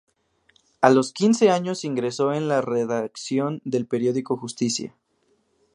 [0.81, 4.95] A los quince años ingresó en la redacción del periódico "Justicia".